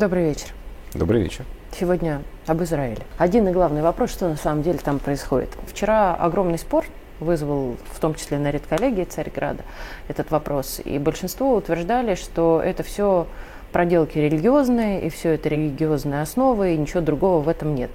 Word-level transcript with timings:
Добрый 0.00 0.24
вечер. 0.30 0.48
Добрый 0.94 1.20
вечер. 1.20 1.44
Сегодня 1.78 2.22
об 2.46 2.62
Израиле. 2.62 3.02
Один 3.18 3.46
и 3.48 3.52
главный 3.52 3.82
вопрос, 3.82 4.10
что 4.10 4.30
на 4.30 4.36
самом 4.36 4.62
деле 4.62 4.78
там 4.78 4.98
происходит. 4.98 5.50
Вчера 5.66 6.14
огромный 6.14 6.56
спор 6.56 6.86
вызвал, 7.20 7.76
в 7.92 8.00
том 8.00 8.14
числе 8.14 8.38
на 8.38 8.50
редколлегии 8.50 9.04
Царьграда, 9.04 9.62
этот 10.08 10.30
вопрос. 10.30 10.80
И 10.82 10.98
большинство 10.98 11.54
утверждали, 11.54 12.14
что 12.14 12.62
это 12.64 12.82
все 12.82 13.26
проделки 13.72 14.16
религиозные, 14.16 15.02
и 15.02 15.10
все 15.10 15.34
это 15.34 15.50
религиозные 15.50 16.22
основы, 16.22 16.72
и 16.72 16.78
ничего 16.78 17.02
другого 17.02 17.42
в 17.42 17.48
этом 17.50 17.74
нет. 17.74 17.90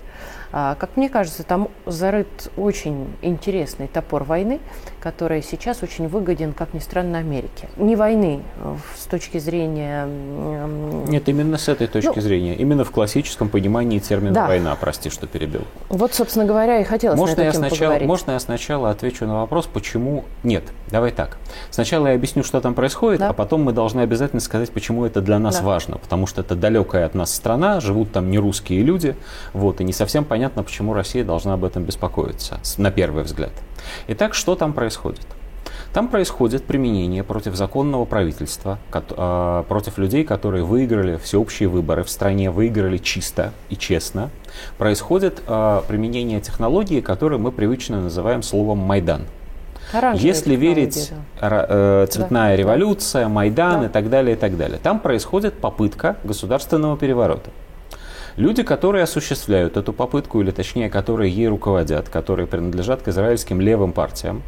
А, 0.58 0.76
как 0.76 0.96
мне 0.96 1.10
кажется, 1.10 1.44
там 1.44 1.68
зарыт 1.86 2.50
очень 2.56 3.14
интересный 3.22 3.90
топор 3.90 4.24
войны, 4.24 4.62
который 5.02 5.44
сейчас 5.44 5.84
очень 5.84 6.08
выгоден, 6.08 6.54
как 6.54 6.74
ни 6.74 6.80
странно, 6.80 7.18
Америке. 7.18 7.68
Не 7.76 7.98
войны 7.98 8.40
э, 8.64 8.76
с 8.96 9.04
точки 9.04 9.38
зрения... 9.38 10.08
Нет, 11.08 11.28
именно 11.28 11.58
с 11.58 11.68
этой 11.68 11.88
точки 11.88 12.14
ну, 12.16 12.22
зрения. 12.22 12.56
Именно 12.56 12.86
в 12.86 12.92
классическом 12.92 13.50
понимании 13.50 14.00
термина 14.00 14.34
да. 14.34 14.48
«война», 14.48 14.74
прости, 14.80 15.10
что 15.10 15.28
перебил. 15.28 15.64
Вот, 15.90 16.14
собственно 16.14 16.46
говоря, 16.46 16.80
и 16.80 16.86
хотелось 16.86 17.20
можно 17.20 17.36
на 17.36 17.42
я 17.42 17.52
сначала, 17.52 17.80
поговорить. 17.80 18.08
Можно 18.08 18.32
я 18.32 18.40
сначала 18.40 18.90
отвечу 18.92 19.26
на 19.26 19.42
вопрос, 19.42 19.66
почему... 19.66 20.24
Нет, 20.44 20.64
давай 20.88 21.12
так. 21.12 21.38
Сначала 21.70 22.08
я 22.08 22.16
объясню, 22.16 22.46
что 22.46 22.62
там 22.62 22.76
происходит, 22.76 23.20
да. 23.20 23.32
а 23.32 23.34
потом 23.34 23.64
мы 23.64 23.74
должны 23.74 24.00
обязательно 24.00 24.40
сказать, 24.40 24.72
почему 24.72 25.04
это 25.04 25.20
для 25.20 25.38
нас 25.38 25.58
да. 25.58 25.64
важно. 25.64 25.98
Потому 25.98 26.28
что 26.28 26.40
это 26.40 26.56
далекая 26.56 27.06
от 27.06 27.14
нас 27.14 27.36
страна, 27.36 27.82
живут 27.82 28.14
там 28.14 28.32
не 28.32 28.40
русские 28.40 28.84
люди, 28.84 29.18
вот, 29.52 29.82
и 29.82 29.84
не 29.84 29.92
совсем 29.92 30.24
понятно, 30.24 30.45
непонятно, 30.46 30.64
почему 30.64 30.94
Россия 30.94 31.24
должна 31.24 31.54
об 31.54 31.64
этом 31.64 31.84
беспокоиться, 31.84 32.60
на 32.78 32.92
первый 32.92 33.24
взгляд. 33.24 33.52
Итак, 34.08 34.34
что 34.36 34.56
там 34.56 34.74
происходит? 34.74 35.26
Там 35.92 36.08
происходит 36.10 36.66
применение 36.66 37.24
против 37.24 37.56
законного 37.56 38.06
правительства, 38.06 38.78
а, 38.92 39.64
против 39.64 39.98
людей, 39.98 40.24
которые 40.24 40.64
выиграли 40.64 41.18
всеобщие 41.18 41.70
выборы 41.70 42.04
в 42.04 42.10
стране, 42.10 42.52
выиграли 42.52 42.98
чисто 42.98 43.54
и 43.70 43.76
честно. 43.76 44.30
Происходит 44.78 45.42
а, 45.48 45.84
применение 45.88 46.42
технологии, 46.42 47.02
которую 47.02 47.40
мы 47.40 47.52
привычно 47.52 48.02
называем 48.02 48.44
словом 48.44 48.80
«Майдан». 48.80 49.22
Оранжевая 49.94 50.34
Если 50.34 50.56
верить 50.56 51.12
э, 51.40 52.08
цветная 52.10 52.52
да, 52.52 52.56
революция, 52.56 53.28
Майдан 53.28 53.82
да. 53.82 53.86
и 53.86 53.90
так 53.90 54.10
далее, 54.10 54.36
и 54.36 54.40
так 54.40 54.58
далее. 54.58 54.80
Там 54.82 55.00
происходит 55.00 55.54
попытка 55.54 56.18
государственного 56.24 56.98
переворота. 56.98 57.52
Люди, 58.38 58.64
которые 58.64 59.04
осуществляют 59.04 59.78
эту 59.78 59.94
попытку, 59.94 60.42
или 60.42 60.52
точнее, 60.52 60.90
которые 60.90 61.32
ей 61.32 61.48
руководят, 61.48 62.10
которые 62.10 62.48
принадлежат 62.48 63.02
к 63.02 63.08
израильским 63.08 63.62
левым 63.62 63.94
партиям, 63.94 64.44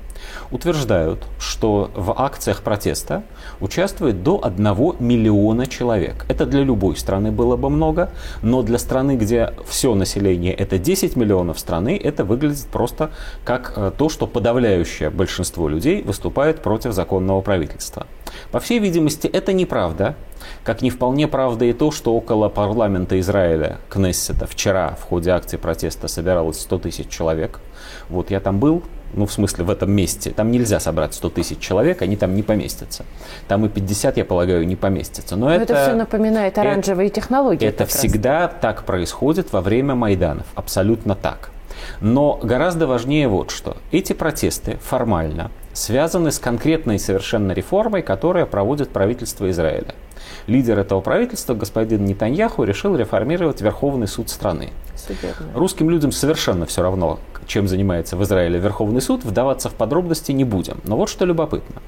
утверждают, 0.52 1.25
что 1.39 1.89
в 1.95 2.13
акциях 2.19 2.63
протеста 2.63 3.23
участвует 3.61 4.23
до 4.23 4.43
1 4.43 4.65
миллиона 4.99 5.67
человек. 5.67 6.25
Это 6.27 6.45
для 6.45 6.63
любой 6.63 6.97
страны 6.97 7.31
было 7.31 7.55
бы 7.55 7.69
много, 7.69 8.09
но 8.41 8.61
для 8.61 8.77
страны, 8.77 9.15
где 9.15 9.53
все 9.65 9.95
население 9.95 10.53
это 10.53 10.77
10 10.77 11.15
миллионов 11.15 11.58
страны, 11.58 11.97
это 12.03 12.25
выглядит 12.25 12.67
просто 12.67 13.11
как 13.45 13.71
э, 13.77 13.91
то, 13.97 14.09
что 14.09 14.27
подавляющее 14.27 15.09
большинство 15.09 15.69
людей 15.69 16.02
выступает 16.02 16.61
против 16.61 16.91
законного 16.91 17.39
правительства. 17.39 18.05
По 18.52 18.59
всей 18.59 18.80
видимости, 18.80 19.28
это 19.28 19.53
неправда, 19.53 20.16
как 20.64 20.81
не 20.81 20.89
вполне 20.89 21.28
правда 21.28 21.66
и 21.66 21.73
то, 21.73 21.92
что 21.92 22.16
около 22.16 22.50
парламента 22.50 23.20
Израиля, 23.20 23.78
Кнессета, 23.89 24.47
вчера 24.47 24.97
в 25.00 25.03
ходе 25.03 25.31
акции 25.31 25.58
протеста 25.58 26.08
собиралось 26.08 26.59
100 26.59 26.80
тысяч 26.80 27.09
человек. 27.09 27.59
Вот 28.09 28.31
я 28.31 28.39
там 28.39 28.59
был, 28.59 28.83
ну, 29.14 29.25
в 29.25 29.31
смысле, 29.31 29.64
в 29.64 29.70
этом 29.70 29.92
месте. 29.92 30.31
Там 30.31 30.52
нельзя 30.52 30.80
собрать 30.80 31.14
100 31.14 31.30
тысяч 31.30 31.59
человек, 31.59 32.02
они 32.02 32.16
там 32.16 32.36
не 32.36 32.44
поместятся. 32.44 33.05
Там 33.48 33.66
и 33.66 33.70
50, 33.70 34.17
я 34.17 34.25
полагаю, 34.25 34.67
не 34.67 34.75
поместятся. 34.75 35.36
Но, 35.36 35.48
Но 35.48 35.53
это, 35.53 35.73
это 35.73 35.83
все 35.83 35.95
напоминает 35.95 36.58
оранжевые 36.58 37.08
это, 37.08 37.21
технологии. 37.21 37.67
Это 37.67 37.86
всегда 37.86 38.48
раз. 38.48 38.52
так 38.61 38.83
происходит 38.83 39.54
во 39.54 39.61
время 39.61 39.95
Майданов. 39.95 40.45
Абсолютно 40.55 41.16
так. 41.16 41.52
Но 42.02 42.39
гораздо 42.42 42.87
важнее 42.87 43.27
вот 43.27 43.52
что. 43.52 43.77
Эти 43.92 44.14
протесты 44.14 44.77
формально 44.82 45.52
связаны 45.77 46.32
с 46.32 46.39
конкретной 46.39 46.98
совершенно 46.98 47.52
реформой, 47.52 48.02
которая 48.02 48.48
проводит 48.48 48.89
правительство 48.89 49.49
Израиля. 49.52 49.93
Лидер 50.48 50.80
этого 50.80 51.02
правительства, 51.02 51.54
господин 51.54 52.04
Нетаньяху, 52.05 52.64
решил 52.64 52.95
реформировать 52.95 53.61
Верховный 53.61 54.08
суд 54.08 54.30
страны. 54.30 54.70
Судебный. 54.95 55.54
Русским 55.54 55.89
людям 55.92 56.11
совершенно 56.11 56.66
все 56.66 56.82
равно, 56.82 57.20
чем 57.45 57.67
занимается 57.67 58.17
в 58.17 58.23
Израиле 58.23 58.58
Верховный 58.60 59.02
суд, 59.02 59.23
вдаваться 59.23 59.70
в 59.70 59.76
подробности 59.76 60.32
не 60.32 60.43
будем. 60.43 60.82
Но 60.83 60.98
вот 60.98 61.10
что 61.10 61.26
любопытно. 61.26 61.82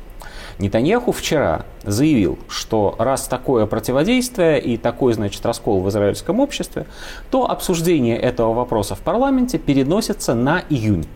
Нетаньяху 0.59 1.11
вчера 1.11 1.65
заявил, 1.83 2.37
что 2.47 2.93
раз 2.99 3.27
такое 3.27 3.65
противодействие 3.65 4.61
и 4.61 4.77
такой, 4.77 5.13
значит, 5.13 5.43
раскол 5.45 5.81
в 5.81 5.89
израильском 5.89 6.39
обществе, 6.39 6.85
то 7.31 7.49
обсуждение 7.49 8.17
этого 8.17 8.53
вопроса 8.53 8.93
в 8.93 8.99
парламенте 8.99 9.57
переносится 9.57 10.35
на 10.35 10.61
июнь. 10.69 11.07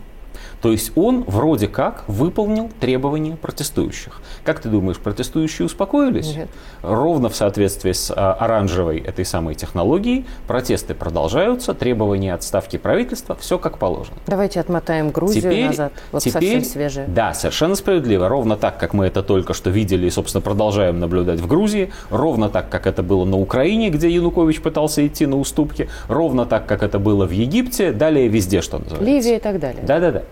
То 0.64 0.72
есть 0.72 0.94
он 0.96 1.26
вроде 1.28 1.68
как 1.68 2.06
выполнил 2.08 2.70
требования 2.80 3.36
протестующих. 3.36 4.22
Как 4.46 4.62
ты 4.62 4.70
думаешь, 4.70 4.98
протестующие 4.98 5.66
успокоились? 5.66 6.38
Нет. 6.38 6.48
Ровно 6.82 7.28
в 7.28 7.36
соответствии 7.36 7.92
с 7.92 8.10
а, 8.16 8.32
оранжевой 8.34 9.00
этой 9.00 9.26
самой 9.26 9.56
технологией 9.56 10.26
протесты 10.48 10.94
продолжаются, 10.94 11.74
требования 11.74 12.34
отставки 12.34 12.78
правительства, 12.78 13.36
все 13.36 13.60
как 13.60 13.78
положено. 13.78 14.16
Давайте 14.26 14.62
отмотаем 14.62 15.12
Грузию 15.12 15.42
теперь, 15.42 15.66
назад. 15.66 15.92
Вот 16.14 16.24
теперь, 16.24 16.42
совсем 16.42 16.64
свежее. 16.64 17.08
Да, 17.08 17.34
совершенно 17.34 17.76
справедливо. 17.76 18.30
Ровно 18.30 18.56
так, 18.56 18.78
как 18.78 18.94
мы 18.94 19.08
это 19.08 19.22
только 19.22 19.54
что 19.54 19.70
видели 19.70 20.08
и, 20.08 20.10
собственно, 20.10 20.42
продолжаем 20.42 20.98
наблюдать 20.98 21.42
в 21.42 21.48
Грузии, 21.48 21.92
ровно 22.10 22.48
так, 22.48 22.70
как 22.70 22.88
это 22.88 23.04
было 23.04 23.26
на 23.26 23.38
Украине, 23.38 23.90
где 23.90 24.10
Янукович 24.10 24.62
пытался 24.62 25.06
идти 25.06 25.26
на 25.26 25.38
уступки, 25.38 25.90
ровно 26.08 26.46
так, 26.46 26.66
как 26.68 26.84
это 26.84 27.00
было 27.00 27.26
в 27.26 27.32
Египте, 27.32 27.92
далее 27.92 28.30
везде, 28.30 28.62
что 28.62 28.78
называется. 28.78 29.06
Ливия 29.06 29.36
и 29.36 29.42
так 29.42 29.60
далее. 29.60 29.84
Да-да-да. 29.84 30.24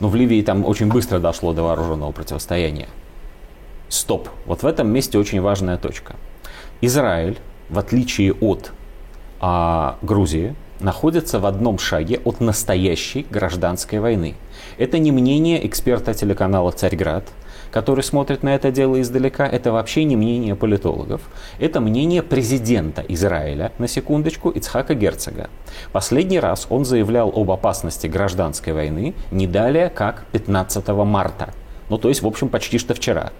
Но 0.00 0.08
в 0.08 0.14
Ливии 0.16 0.42
там 0.42 0.64
очень 0.64 0.88
быстро 0.88 1.18
дошло 1.18 1.52
до 1.52 1.62
вооруженного 1.62 2.10
противостояния. 2.10 2.88
Стоп. 3.88 4.28
Вот 4.46 4.62
в 4.62 4.66
этом 4.66 4.88
месте 4.88 5.18
очень 5.18 5.40
важная 5.40 5.76
точка. 5.76 6.16
Израиль, 6.80 7.38
в 7.68 7.78
отличие 7.78 8.32
от 8.32 8.72
а, 9.40 9.98
Грузии, 10.02 10.54
находится 10.80 11.38
в 11.38 11.46
одном 11.46 11.78
шаге 11.78 12.20
от 12.24 12.40
настоящей 12.40 13.26
гражданской 13.30 14.00
войны. 14.00 14.36
Это 14.78 14.98
не 14.98 15.12
мнение 15.12 15.66
эксперта 15.66 16.14
телеканала 16.14 16.70
«Царьград», 16.70 17.24
который 17.70 18.02
смотрит 18.02 18.42
на 18.42 18.54
это 18.54 18.70
дело 18.70 19.00
издалека, 19.00 19.46
это 19.46 19.72
вообще 19.72 20.04
не 20.04 20.16
мнение 20.16 20.54
политологов. 20.54 21.22
Это 21.58 21.80
мнение 21.80 22.22
президента 22.22 23.02
Израиля, 23.08 23.72
на 23.78 23.88
секундочку, 23.88 24.50
Ицхака 24.50 24.94
Герцога. 24.94 25.50
Последний 25.92 26.40
раз 26.40 26.66
он 26.70 26.84
заявлял 26.84 27.32
об 27.34 27.50
опасности 27.50 28.06
гражданской 28.06 28.72
войны 28.72 29.14
не 29.30 29.46
далее, 29.46 29.90
как 29.90 30.24
15 30.32 30.88
марта. 30.88 31.54
Ну, 31.88 31.98
то 31.98 32.08
есть, 32.08 32.22
в 32.22 32.26
общем, 32.26 32.48
почти 32.48 32.78
что 32.78 32.94
вчера. 32.94 33.32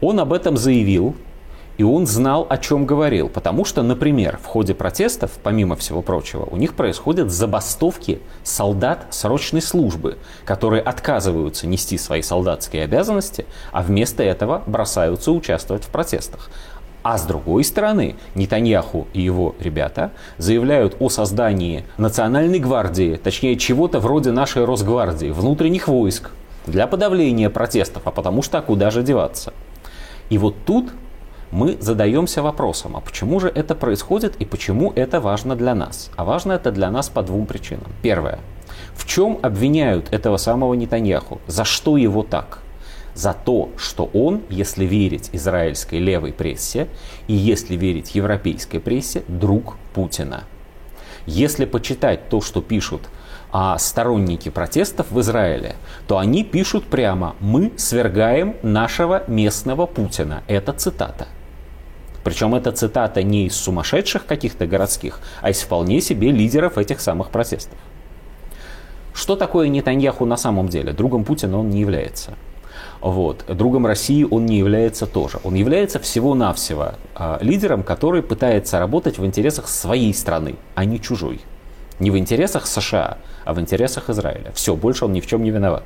Он 0.00 0.18
об 0.18 0.32
этом 0.32 0.56
заявил 0.56 1.14
и 1.78 1.82
он 1.82 2.06
знал, 2.06 2.46
о 2.48 2.58
чем 2.58 2.86
говорил. 2.86 3.28
Потому 3.28 3.64
что, 3.64 3.82
например, 3.82 4.38
в 4.42 4.46
ходе 4.46 4.74
протестов, 4.74 5.32
помимо 5.42 5.76
всего 5.76 6.02
прочего, 6.02 6.46
у 6.50 6.56
них 6.56 6.74
происходят 6.74 7.30
забастовки 7.30 8.20
солдат 8.42 9.06
срочной 9.10 9.62
службы, 9.62 10.18
которые 10.44 10.82
отказываются 10.82 11.66
нести 11.66 11.98
свои 11.98 12.22
солдатские 12.22 12.84
обязанности, 12.84 13.46
а 13.72 13.82
вместо 13.82 14.22
этого 14.22 14.62
бросаются 14.66 15.32
участвовать 15.32 15.84
в 15.84 15.88
протестах. 15.88 16.50
А 17.02 17.18
с 17.18 17.24
другой 17.24 17.64
стороны, 17.64 18.14
Нетаньяху 18.36 19.08
и 19.12 19.20
его 19.20 19.56
ребята 19.58 20.12
заявляют 20.38 20.96
о 21.00 21.08
создании 21.08 21.84
национальной 21.98 22.60
гвардии, 22.60 23.16
точнее 23.16 23.56
чего-то 23.56 23.98
вроде 23.98 24.30
нашей 24.30 24.64
Росгвардии, 24.64 25.30
внутренних 25.30 25.88
войск, 25.88 26.30
для 26.66 26.86
подавления 26.86 27.50
протестов, 27.50 28.02
а 28.04 28.12
потому 28.12 28.42
что 28.42 28.62
куда 28.62 28.90
же 28.90 29.02
деваться. 29.02 29.52
И 30.30 30.38
вот 30.38 30.54
тут 30.64 30.90
мы 31.52 31.76
задаемся 31.80 32.42
вопросом, 32.42 32.96
а 32.96 33.00
почему 33.00 33.38
же 33.38 33.48
это 33.54 33.74
происходит 33.74 34.36
и 34.36 34.46
почему 34.46 34.90
это 34.96 35.20
важно 35.20 35.54
для 35.54 35.74
нас? 35.74 36.10
А 36.16 36.24
важно 36.24 36.52
это 36.52 36.72
для 36.72 36.90
нас 36.90 37.10
по 37.10 37.22
двум 37.22 37.44
причинам. 37.44 37.92
Первое. 38.02 38.38
В 38.94 39.06
чем 39.06 39.38
обвиняют 39.42 40.12
этого 40.12 40.38
самого 40.38 40.72
Нетаньяху? 40.72 41.40
За 41.46 41.64
что 41.64 41.98
его 41.98 42.22
так? 42.22 42.60
За 43.14 43.34
то, 43.34 43.68
что 43.76 44.08
он, 44.14 44.40
если 44.48 44.86
верить 44.86 45.28
израильской 45.32 45.98
левой 45.98 46.32
прессе 46.32 46.88
и 47.26 47.34
если 47.34 47.76
верить 47.76 48.14
европейской 48.14 48.78
прессе, 48.78 49.22
друг 49.28 49.76
Путина. 49.92 50.44
Если 51.26 51.66
почитать 51.66 52.30
то, 52.30 52.40
что 52.40 52.62
пишут 52.62 53.02
а 53.52 53.76
сторонники 53.76 54.48
протестов 54.48 55.10
в 55.10 55.20
Израиле, 55.20 55.76
то 56.06 56.16
они 56.16 56.42
пишут 56.42 56.86
прямо 56.86 57.36
«Мы 57.38 57.72
свергаем 57.76 58.56
нашего 58.62 59.24
местного 59.26 59.84
Путина». 59.84 60.42
Это 60.48 60.72
цитата. 60.72 61.28
Причем 62.24 62.54
эта 62.54 62.72
цитата 62.72 63.22
не 63.22 63.46
из 63.46 63.56
сумасшедших 63.56 64.26
каких-то 64.26 64.66
городских, 64.66 65.20
а 65.40 65.50
из 65.50 65.60
вполне 65.60 66.00
себе 66.00 66.30
лидеров 66.30 66.78
этих 66.78 67.00
самых 67.00 67.30
протестов. 67.30 67.78
Что 69.14 69.36
такое 69.36 69.68
Нетаньяху 69.68 70.24
на 70.24 70.36
самом 70.36 70.68
деле? 70.68 70.92
Другом 70.92 71.24
Путина 71.24 71.58
он 71.58 71.70
не 71.70 71.80
является. 71.80 72.34
Вот. 73.00 73.44
Другом 73.48 73.86
России 73.86 74.26
он 74.28 74.46
не 74.46 74.58
является 74.58 75.06
тоже. 75.06 75.38
Он 75.42 75.54
является 75.54 75.98
всего-навсего 75.98 76.94
э, 77.16 77.38
лидером, 77.40 77.82
который 77.82 78.22
пытается 78.22 78.78
работать 78.78 79.18
в 79.18 79.26
интересах 79.26 79.68
своей 79.68 80.14
страны, 80.14 80.54
а 80.74 80.84
не 80.84 81.00
чужой. 81.00 81.40
Не 81.98 82.10
в 82.10 82.18
интересах 82.18 82.66
США, 82.66 83.18
а 83.44 83.54
в 83.54 83.60
интересах 83.60 84.08
Израиля. 84.08 84.52
Все, 84.54 84.76
больше 84.76 85.04
он 85.04 85.12
ни 85.12 85.20
в 85.20 85.26
чем 85.26 85.42
не 85.42 85.50
виноват. 85.50 85.82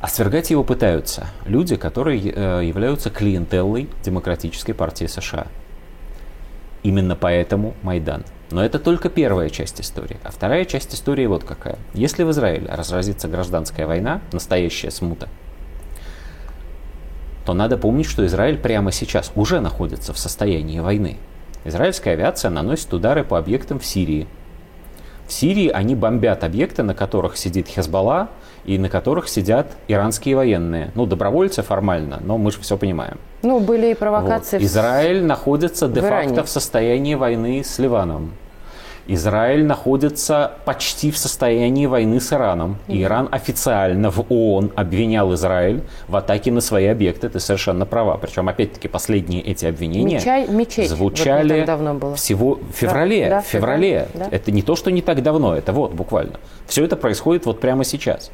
А 0.00 0.08
свергать 0.08 0.50
его 0.50 0.64
пытаются 0.64 1.26
люди, 1.44 1.76
которые 1.76 2.20
э, 2.20 2.64
являются 2.64 3.10
клиентеллой 3.10 3.88
Демократической 4.02 4.72
партии 4.72 5.04
США. 5.06 5.46
Именно 6.82 7.16
поэтому 7.16 7.74
Майдан. 7.82 8.24
Но 8.50 8.64
это 8.64 8.78
только 8.78 9.10
первая 9.10 9.50
часть 9.50 9.80
истории. 9.80 10.16
А 10.24 10.30
вторая 10.30 10.64
часть 10.64 10.94
истории 10.94 11.26
вот 11.26 11.44
какая. 11.44 11.78
Если 11.92 12.24
в 12.24 12.30
Израиле 12.30 12.66
разразится 12.72 13.28
гражданская 13.28 13.86
война, 13.86 14.22
настоящая 14.32 14.90
смута, 14.90 15.28
то 17.44 17.52
надо 17.52 17.76
помнить, 17.76 18.06
что 18.06 18.24
Израиль 18.24 18.58
прямо 18.58 18.92
сейчас 18.92 19.30
уже 19.34 19.60
находится 19.60 20.14
в 20.14 20.18
состоянии 20.18 20.80
войны. 20.80 21.18
Израильская 21.64 22.12
авиация 22.12 22.50
наносит 22.50 22.92
удары 22.94 23.22
по 23.22 23.38
объектам 23.38 23.78
в 23.78 23.84
Сирии. 23.84 24.26
В 25.26 25.32
Сирии 25.32 25.68
они 25.68 25.94
бомбят 25.94 26.42
объекты, 26.42 26.82
на 26.82 26.94
которых 26.94 27.36
сидит 27.36 27.68
Хезбалла 27.68 28.30
и 28.64 28.78
на 28.78 28.88
которых 28.88 29.28
сидят 29.28 29.68
иранские 29.88 30.36
военные. 30.36 30.90
Ну, 30.94 31.06
добровольцы 31.06 31.62
формально, 31.62 32.20
но 32.22 32.38
мы 32.38 32.50
же 32.50 32.60
все 32.60 32.76
понимаем. 32.76 33.18
Ну, 33.42 33.60
были 33.60 33.90
и 33.90 33.94
провокации. 33.94 34.58
Вот. 34.58 34.64
Израиль 34.64 35.24
находится 35.24 35.88
де-факто 35.88 36.44
в 36.44 36.48
состоянии 36.48 37.14
войны 37.14 37.62
с 37.64 37.78
Ливаном. 37.78 38.32
Израиль 39.06 39.64
находится 39.64 40.52
почти 40.64 41.10
в 41.10 41.18
состоянии 41.18 41.86
войны 41.86 42.20
с 42.20 42.32
Ираном. 42.32 42.78
И 42.88 43.02
Иран 43.02 43.28
официально 43.30 44.10
в 44.10 44.24
ООН 44.28 44.72
обвинял 44.76 45.34
Израиль 45.34 45.82
в 46.08 46.16
атаке 46.16 46.52
на 46.52 46.60
свои 46.60 46.86
объекты. 46.86 47.28
Ты 47.28 47.40
совершенно 47.40 47.86
права. 47.86 48.16
Причем, 48.16 48.48
опять-таки, 48.48 48.88
последние 48.88 49.42
эти 49.42 49.66
обвинения 49.66 50.16
Мечай, 50.16 50.48
мечеть. 50.48 50.88
звучали 50.90 51.66
вот 51.66 52.18
всего 52.18 52.54
в 52.54 52.76
феврале. 52.76 53.28
Да, 53.28 53.36
да, 53.36 53.42
в 53.42 53.46
феврале. 53.46 54.08
Да. 54.14 54.28
Это 54.30 54.50
не 54.52 54.62
то, 54.62 54.76
что 54.76 54.90
не 54.90 55.02
так 55.02 55.22
давно, 55.22 55.56
это 55.56 55.72
вот 55.72 55.92
буквально. 55.92 56.38
Все 56.66 56.84
это 56.84 56.96
происходит 56.96 57.46
вот 57.46 57.60
прямо 57.60 57.84
сейчас. 57.84 58.30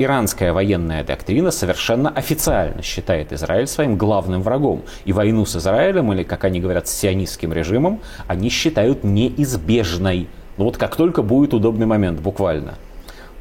Иранская 0.00 0.52
военная 0.52 1.02
доктрина 1.02 1.50
совершенно 1.50 2.10
официально 2.10 2.82
считает 2.82 3.32
Израиль 3.32 3.66
своим 3.66 3.96
главным 3.96 4.42
врагом. 4.42 4.82
И 5.04 5.12
войну 5.12 5.44
с 5.44 5.56
Израилем, 5.56 6.12
или, 6.12 6.22
как 6.22 6.44
они 6.44 6.60
говорят, 6.60 6.86
с 6.86 6.92
сионистским 6.92 7.52
режимом, 7.52 8.00
они 8.28 8.48
считают 8.48 9.02
неизбежной. 9.02 10.28
Ну 10.56 10.64
вот 10.64 10.76
как 10.76 10.94
только 10.94 11.22
будет 11.22 11.52
удобный 11.52 11.86
момент, 11.86 12.20
буквально. 12.20 12.74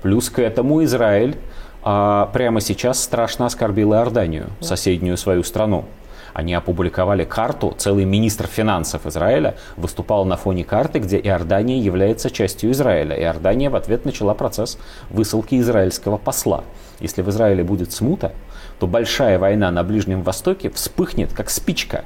Плюс 0.01 0.31
к 0.31 0.39
этому 0.39 0.83
Израиль 0.83 1.35
а, 1.83 2.29
прямо 2.33 2.59
сейчас 2.59 3.03
страшно 3.03 3.45
оскорбил 3.45 3.93
Иорданию, 3.93 4.47
соседнюю 4.59 5.17
свою 5.17 5.43
страну. 5.43 5.85
Они 6.33 6.53
опубликовали 6.53 7.23
карту, 7.23 7.73
целый 7.77 8.05
министр 8.05 8.47
финансов 8.47 9.05
Израиля 9.05 9.55
выступал 9.75 10.25
на 10.25 10.37
фоне 10.37 10.63
карты, 10.63 10.99
где 10.99 11.19
Иордания 11.19 11.79
является 11.79 12.29
частью 12.29 12.71
Израиля. 12.71 13.15
Иордания 13.19 13.69
в 13.69 13.75
ответ 13.75 14.05
начала 14.05 14.33
процесс 14.33 14.77
высылки 15.09 15.59
израильского 15.59 16.17
посла. 16.17 16.63
Если 16.99 17.21
в 17.21 17.29
Израиле 17.29 17.63
будет 17.63 17.91
смута, 17.91 18.33
то 18.79 18.87
большая 18.87 19.39
война 19.39 19.71
на 19.71 19.83
Ближнем 19.83 20.21
Востоке 20.21 20.69
вспыхнет, 20.69 21.33
как 21.33 21.49
спичка. 21.49 22.03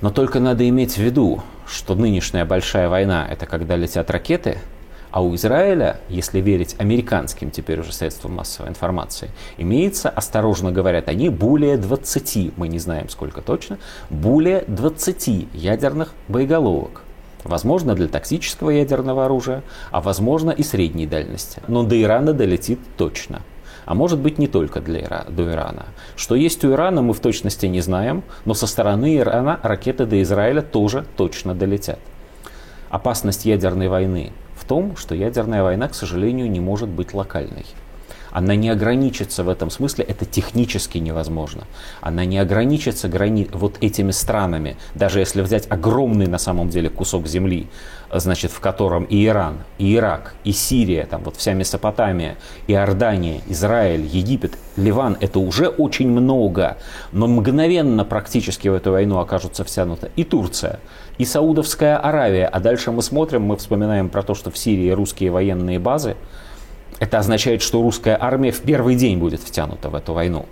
Но 0.00 0.10
только 0.10 0.40
надо 0.40 0.68
иметь 0.68 0.94
в 0.94 0.98
виду, 0.98 1.42
что 1.66 1.94
нынешняя 1.94 2.44
большая 2.44 2.88
война– 2.88 3.26
это 3.30 3.46
когда 3.46 3.76
летят 3.76 4.10
ракеты– 4.10 4.58
а 5.14 5.20
у 5.20 5.32
Израиля, 5.36 6.00
если 6.08 6.40
верить 6.40 6.74
американским 6.76 7.52
теперь 7.52 7.78
уже 7.78 7.92
средствам 7.92 8.32
массовой 8.32 8.70
информации, 8.70 9.30
имеется, 9.58 10.08
осторожно 10.10 10.72
говорят 10.72 11.08
они, 11.08 11.28
более 11.28 11.76
20, 11.76 12.58
мы 12.58 12.66
не 12.66 12.80
знаем 12.80 13.08
сколько 13.08 13.40
точно, 13.40 13.78
более 14.10 14.64
20 14.66 15.46
ядерных 15.54 16.14
боеголовок. 16.26 17.02
Возможно, 17.44 17.94
для 17.94 18.08
токсического 18.08 18.70
ядерного 18.70 19.26
оружия, 19.26 19.62
а 19.92 20.00
возможно 20.00 20.50
и 20.50 20.64
средней 20.64 21.06
дальности. 21.06 21.62
Но 21.68 21.84
до 21.84 22.02
Ирана 22.02 22.32
долетит 22.32 22.80
точно. 22.96 23.42
А 23.84 23.94
может 23.94 24.18
быть 24.18 24.38
не 24.38 24.48
только 24.48 24.80
для 24.80 25.02
Ира, 25.02 25.26
до 25.28 25.44
Ирана. 25.44 25.84
Что 26.16 26.34
есть 26.34 26.64
у 26.64 26.72
Ирана, 26.72 27.02
мы 27.02 27.14
в 27.14 27.20
точности 27.20 27.66
не 27.66 27.82
знаем, 27.82 28.24
но 28.46 28.54
со 28.54 28.66
стороны 28.66 29.16
Ирана 29.16 29.60
ракеты 29.62 30.06
до 30.06 30.20
Израиля 30.22 30.62
тоже 30.62 31.04
точно 31.16 31.54
долетят. 31.54 32.00
Опасность 32.90 33.44
ядерной 33.44 33.86
войны 33.86 34.32
в 34.56 34.64
том, 34.64 34.96
что 34.96 35.14
ядерная 35.14 35.62
война, 35.62 35.88
к 35.88 35.94
сожалению, 35.94 36.50
не 36.50 36.60
может 36.60 36.88
быть 36.88 37.14
локальной. 37.14 37.66
Она 38.34 38.56
не 38.56 38.68
ограничится 38.68 39.44
в 39.44 39.48
этом 39.48 39.70
смысле, 39.70 40.04
это 40.04 40.24
технически 40.24 40.98
невозможно. 40.98 41.62
Она 42.00 42.24
не 42.24 42.38
ограничится 42.38 43.08
грани... 43.08 43.48
вот 43.52 43.76
этими 43.80 44.10
странами, 44.10 44.76
даже 44.96 45.20
если 45.20 45.40
взять 45.40 45.70
огромный 45.70 46.26
на 46.26 46.38
самом 46.38 46.68
деле 46.68 46.90
кусок 46.90 47.28
земли, 47.28 47.68
значит, 48.12 48.50
в 48.50 48.58
котором 48.58 49.04
и 49.04 49.24
Иран, 49.24 49.58
и 49.78 49.94
Ирак, 49.94 50.34
и 50.42 50.50
Сирия, 50.50 51.06
там 51.06 51.22
вот 51.22 51.36
вся 51.36 51.52
Месопотамия, 51.52 52.34
и 52.66 52.72
Иордания, 52.72 53.40
Израиль, 53.46 54.04
Египет, 54.04 54.58
Ливан, 54.76 55.16
это 55.20 55.38
уже 55.38 55.68
очень 55.68 56.10
много, 56.10 56.76
но 57.12 57.28
мгновенно 57.28 58.04
практически 58.04 58.66
в 58.66 58.74
эту 58.74 58.90
войну 58.90 59.18
окажутся 59.18 59.62
втянуты 59.62 60.10
и 60.16 60.24
Турция, 60.24 60.80
и 61.18 61.24
Саудовская 61.24 61.96
Аравия. 61.98 62.48
А 62.48 62.58
дальше 62.58 62.90
мы 62.90 63.02
смотрим, 63.02 63.42
мы 63.42 63.56
вспоминаем 63.56 64.08
про 64.08 64.24
то, 64.24 64.34
что 64.34 64.50
в 64.50 64.58
Сирии 64.58 64.90
русские 64.90 65.30
военные 65.30 65.78
базы. 65.78 66.16
Это 67.00 67.18
означает, 67.18 67.62
что 67.62 67.82
русская 67.82 68.16
армия 68.20 68.52
в 68.52 68.60
первый 68.60 68.94
день 68.94 69.18
будет 69.18 69.40
втянута 69.40 69.90
в 69.90 69.94
эту 69.94 70.12
войну. 70.12 70.46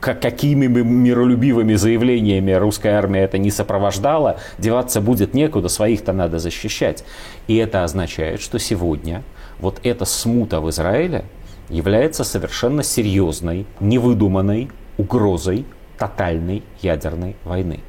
Как, 0.00 0.20
какими 0.20 0.66
бы 0.66 0.82
миролюбивыми 0.82 1.74
заявлениями 1.74 2.52
русская 2.52 2.96
армия 2.98 3.22
это 3.22 3.38
не 3.38 3.50
сопровождала, 3.50 4.38
деваться 4.58 5.00
будет 5.00 5.34
некуда, 5.34 5.68
своих-то 5.68 6.12
надо 6.12 6.38
защищать. 6.38 7.04
И 7.46 7.56
это 7.56 7.84
означает, 7.84 8.40
что 8.40 8.58
сегодня 8.58 9.22
вот 9.60 9.80
эта 9.82 10.04
смута 10.04 10.60
в 10.60 10.68
Израиле 10.70 11.24
является 11.68 12.24
совершенно 12.24 12.82
серьезной, 12.82 13.66
невыдуманной 13.80 14.70
угрозой 14.98 15.64
тотальной 15.98 16.62
ядерной 16.82 17.36
войны. 17.44 17.80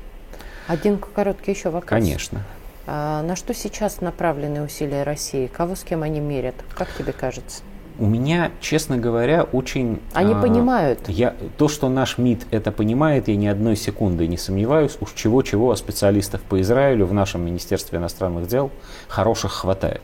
Один 0.68 0.97
короткий 0.97 1.51
еще 1.51 1.69
вопрос. 1.69 1.89
Конечно. 1.89 2.44
А 2.88 3.24
на 3.24 3.36
что 3.36 3.53
сейчас 3.53 4.01
направлены 4.01 4.63
усилия 4.63 5.03
России? 5.03 5.47
Кого 5.47 5.75
с 5.75 5.83
кем 5.83 6.03
они 6.03 6.19
мерят? 6.19 6.56
Как 6.75 6.88
тебе 6.97 7.13
кажется? 7.13 7.62
У 7.97 8.06
меня, 8.06 8.51
честно 8.59 8.97
говоря, 8.97 9.44
очень... 9.44 10.02
Они 10.14 10.33
а, 10.33 10.42
понимают. 10.42 11.07
Я, 11.07 11.33
то, 11.57 11.68
что 11.68 11.87
наш 11.87 12.18
МИД 12.18 12.47
это 12.52 12.71
понимает, 12.71 13.28
я 13.28 13.35
ни 13.35 13.47
одной 13.47 13.75
секунды 13.75 14.28
не 14.28 14.37
сомневаюсь. 14.37 14.97
Уж 14.99 15.14
чего-чего, 15.14 15.71
а 15.71 15.75
специалистов 15.75 16.42
по 16.42 16.59
Израилю 16.61 17.06
в 17.06 17.14
нашем 17.14 17.45
Министерстве 17.45 17.99
иностранных 17.99 18.47
дел 18.47 18.71
хороших 19.07 19.54
хватает. 19.54 20.02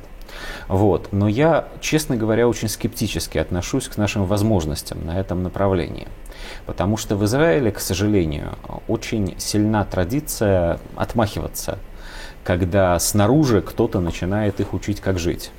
Вот. 0.67 1.09
Но 1.11 1.27
я, 1.27 1.67
честно 1.81 2.15
говоря, 2.15 2.47
очень 2.47 2.69
скептически 2.69 3.37
отношусь 3.37 3.87
к 3.87 3.97
нашим 3.97 4.25
возможностям 4.25 5.05
на 5.05 5.19
этом 5.19 5.43
направлении. 5.43 6.07
Потому 6.65 6.97
что 6.97 7.15
в 7.15 7.25
Израиле, 7.25 7.71
к 7.71 7.79
сожалению, 7.79 8.57
очень 8.87 9.35
сильна 9.37 9.83
традиция 9.83 10.79
отмахиваться, 10.95 11.77
когда 12.43 12.97
снаружи 12.99 13.61
кто-то 13.61 13.99
начинает 13.99 14.59
их 14.59 14.73
учить, 14.73 15.01
как 15.01 15.19
жить. 15.19 15.51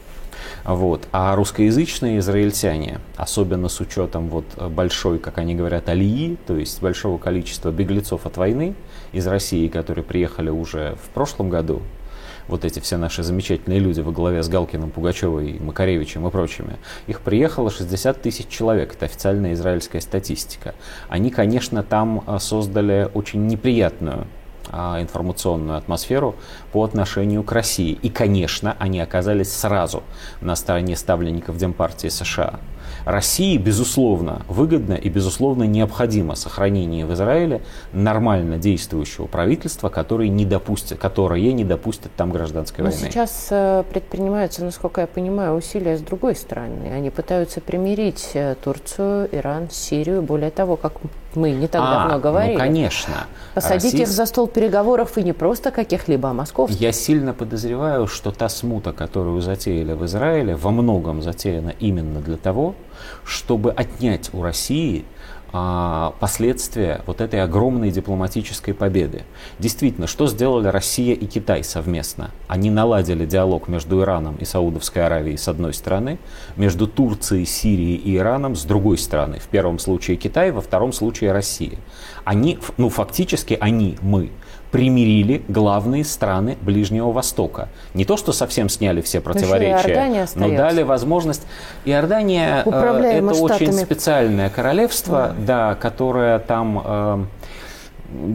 Вот. 0.65 1.09
А 1.13 1.35
русскоязычные 1.37 2.19
израильтяне, 2.19 3.01
особенно 3.17 3.69
с 3.69 3.81
учетом 3.81 4.29
вот 4.29 4.45
большой, 4.71 5.19
как 5.19 5.39
они 5.39 5.55
говорят, 5.55 5.89
алии, 5.89 6.37
то 6.47 6.57
есть 6.57 6.81
большого 6.81 7.19
количества 7.19 7.71
беглецов 7.71 8.27
от 8.27 8.37
войны 8.37 8.75
из 9.13 9.27
России, 9.27 9.69
которые 9.69 10.05
приехали 10.05 10.51
уже 10.51 10.97
в 11.03 11.09
прошлом 11.11 11.51
году, 11.51 11.83
вот 12.49 12.65
эти 12.65 12.81
все 12.81 12.97
наши 12.97 13.23
замечательные 13.23 13.79
люди 13.79 14.01
во 14.01 14.13
главе 14.13 14.43
с 14.43 14.49
Галкиным, 14.49 14.91
Пугачевой, 14.91 15.59
Макаревичем 15.61 16.27
и 16.27 16.31
прочими, 16.31 16.77
их 17.07 17.21
приехало 17.21 17.71
60 17.71 18.21
тысяч 18.21 18.49
человек. 18.49 18.95
Это 18.95 19.07
официальная 19.07 19.55
израильская 19.55 20.01
статистика. 20.01 20.75
Они, 21.09 21.31
конечно, 21.31 21.83
там 21.83 22.25
а, 22.27 22.39
создали 22.39 23.09
очень 23.15 23.47
неприятную 23.47 24.27
информационную 24.71 25.79
атмосферу 25.79 26.35
по 26.73 26.85
отношению 26.85 27.43
к 27.43 27.53
России. 27.53 27.99
И, 28.03 28.09
конечно, 28.09 28.77
они 28.79 29.01
оказались 29.01 29.53
сразу 29.53 30.03
на 30.41 30.57
стороне 30.57 30.97
ставленников 30.97 31.57
Демпартии 31.57 32.09
США. 32.09 32.61
России, 33.05 33.57
безусловно, 33.57 34.43
выгодно 34.49 34.95
и, 34.95 35.09
безусловно, 35.09 35.65
необходимо 35.65 36.35
сохранение 36.35 37.07
в 37.07 37.13
Израиле 37.15 37.63
нормально 37.93 38.59
действующего 38.59 39.27
правительства, 39.27 39.89
которое 39.89 40.29
не 40.29 40.45
допустит, 40.45 40.99
которое 40.99 41.53
не 41.53 41.65
допустит 41.65 42.15
там 42.17 42.31
гражданской 42.31 42.85
Но 42.85 42.91
войны. 42.91 43.05
сейчас 43.05 43.49
э, 43.51 43.85
предпринимаются, 43.91 44.65
насколько 44.65 45.01
я 45.01 45.07
понимаю, 45.07 45.55
усилия 45.55 45.97
с 45.97 46.01
другой 46.01 46.37
стороны. 46.37 46.93
Они 46.93 47.11
пытаются 47.11 47.61
примирить 47.61 48.31
э, 48.35 48.55
Турцию, 48.63 49.29
Иран, 49.33 49.71
Сирию. 49.71 50.23
Более 50.23 50.51
того, 50.51 50.77
как 50.77 50.93
мы 51.37 51.51
не 51.53 51.69
так 51.69 51.83
а, 51.85 52.01
давно 52.01 52.19
говорили. 52.19 52.55
Ну, 52.55 52.59
конечно. 52.59 53.27
Посадить 53.55 53.93
Российс... 53.93 54.09
их 54.09 54.09
за 54.09 54.27
стол 54.27 54.47
переговоров 54.47 55.19
и 55.19 55.23
не 55.23 55.33
просто 55.33 55.71
каких-либо, 55.71 56.31
а 56.31 56.35
московских. 56.35 56.81
Я 56.81 56.93
сильно 56.93 57.35
подозреваю, 57.35 58.07
что 58.07 58.31
та 58.31 58.49
смута, 58.49 58.93
которую 58.93 59.41
затеяли 59.41 59.93
в 59.93 60.05
Израиле, 60.05 60.57
во 60.57 60.71
многом 60.71 61.23
затеяна 61.23 61.75
именно 61.81 62.21
для 62.21 62.37
того, 62.37 62.75
чтобы 63.25 63.71
отнять 63.71 64.31
у 64.33 64.43
России 64.43 65.05
а, 65.55 66.15
последствия 66.19 67.03
вот 67.07 67.21
этой 67.21 67.43
огромной 67.43 67.91
дипломатической 67.91 68.73
победы. 68.73 69.25
Действительно, 69.59 70.07
что 70.07 70.27
сделали 70.27 70.69
Россия 70.69 71.15
и 71.15 71.27
Китай 71.27 71.63
совместно? 71.63 72.31
Они 72.49 72.71
наладили 72.71 73.27
диалог 73.27 73.69
между 73.69 74.01
Ираном 74.01 74.37
и 74.37 74.47
Саудовской 74.47 75.05
Аравией 75.05 75.37
с 75.37 75.49
одной 75.49 75.75
стороны, 75.75 76.19
между 76.57 76.87
Турцией, 76.87 77.45
Сирией 77.45 77.97
и 77.97 78.17
Ираном 78.17 78.57
с 78.57 78.65
другой 78.65 78.97
стороны. 78.97 79.41
В 79.41 79.49
первом 79.49 79.79
случае 79.79 80.17
Китай, 80.17 80.53
во 80.53 80.63
втором 80.63 80.93
случае 80.93 81.33
Россия. 81.33 81.79
Они, 82.25 82.59
ну 82.79 82.89
фактически 82.89 83.59
они, 83.61 83.99
мы, 84.01 84.31
примирили 84.73 85.43
главные 85.49 86.03
страны 86.03 86.57
Ближнего 86.63 87.13
Востока. 87.13 87.69
Не 87.95 88.05
то, 88.05 88.17
что 88.17 88.33
совсем 88.33 88.71
сняли 88.71 89.03
все 89.03 89.21
противоречия, 89.21 90.27
но 90.35 90.49
дали 90.49 90.83
возможность. 90.83 91.43
Иордания 91.85 92.65
э, 92.65 92.71
это 92.71 93.35
штатами. 93.35 93.69
очень 93.69 93.73
специальное 93.75 94.49
королевство, 94.49 95.35
да, 95.39 95.69
да 95.71 95.75
которое 95.75 96.39
там 96.39 96.83
э, 96.85 97.25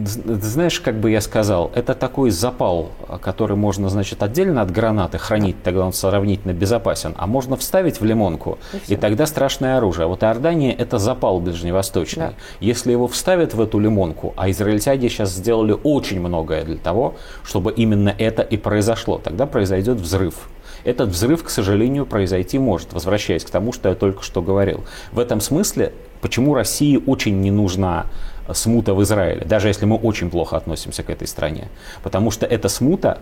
знаешь, 0.04 0.80
как 0.80 0.98
бы 1.00 1.10
я 1.10 1.20
сказал, 1.20 1.70
это 1.74 1.94
такой 1.94 2.30
запал, 2.30 2.90
который 3.20 3.56
можно, 3.56 3.88
значит, 3.88 4.22
отдельно 4.22 4.62
от 4.62 4.70
гранаты 4.70 5.18
хранить, 5.18 5.62
тогда 5.62 5.84
он 5.86 5.92
сравнительно 5.92 6.52
безопасен, 6.52 7.14
а 7.16 7.26
можно 7.26 7.56
вставить 7.56 8.00
в 8.00 8.04
лимонку, 8.04 8.58
и, 8.88 8.94
и 8.94 8.96
тогда 8.96 9.26
страшное 9.26 9.76
оружие. 9.76 10.06
Вот 10.06 10.22
Иордания– 10.22 10.74
это 10.78 10.98
запал 10.98 11.40
ближневосточный. 11.40 12.28
Да. 12.28 12.32
Если 12.60 12.92
его 12.92 13.06
вставят 13.08 13.54
в 13.54 13.60
эту 13.60 13.78
лимонку, 13.78 14.34
а 14.36 14.50
израильтяне 14.50 15.08
сейчас 15.08 15.30
сделали 15.30 15.76
очень 15.82 16.20
многое 16.20 16.64
для 16.64 16.76
того, 16.76 17.14
чтобы 17.44 17.72
именно 17.72 18.14
это 18.16 18.42
и 18.42 18.56
произошло, 18.56 19.18
тогда 19.18 19.46
произойдет 19.46 19.98
взрыв. 19.98 20.48
Этот 20.84 21.10
взрыв, 21.10 21.44
к 21.44 21.50
сожалению, 21.50 22.06
произойти 22.06 22.58
может, 22.58 22.92
возвращаясь 22.92 23.44
к 23.44 23.50
тому, 23.50 23.72
что 23.72 23.88
я 23.88 23.94
только 23.94 24.22
что 24.22 24.42
говорил. 24.42 24.84
В 25.12 25.18
этом 25.18 25.40
смысле, 25.40 25.92
почему 26.20 26.54
России 26.54 27.02
очень 27.06 27.40
не 27.40 27.50
нужна 27.50 28.06
смута 28.52 28.94
в 28.94 29.02
Израиле, 29.02 29.44
даже 29.44 29.68
если 29.68 29.84
мы 29.84 29.96
очень 29.96 30.30
плохо 30.30 30.56
относимся 30.56 31.02
к 31.02 31.10
этой 31.10 31.26
стране. 31.28 31.68
Потому 32.02 32.30
что 32.30 32.46
эта 32.46 32.68
смута 32.68 33.18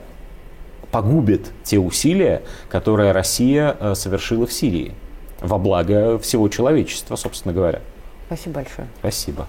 погубит 0.91 1.51
те 1.65 1.79
усилия, 1.79 2.43
которые 2.69 3.13
Россия 3.13 3.77
э, 3.79 3.95
совершила 3.95 4.47
в 4.47 4.53
Сирии 4.53 4.95
во 5.41 5.59
благо 5.59 6.19
всего 6.19 6.49
человечества, 6.49 7.17
собственно 7.17 7.53
говоря. 7.53 7.83
Спасибо 8.27 8.55
большое. 8.57 8.89
Спасибо. 9.01 9.47